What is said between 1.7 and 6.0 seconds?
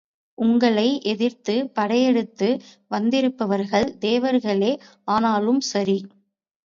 படையெடுத்து வந்திருப்பவர்கள் தேவர்களே ஆனாலும் சரி!